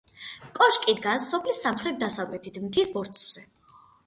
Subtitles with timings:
[0.59, 3.47] კოშკი დგას სოფლის სამხრეთ-დასავლეთით მთის ბორცვზე.